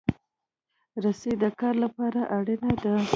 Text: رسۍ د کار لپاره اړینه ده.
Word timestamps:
رسۍ 1.03 1.33
د 1.43 1.45
کار 1.59 1.75
لپاره 1.83 2.21
اړینه 2.37 2.71
ده. 2.83 2.95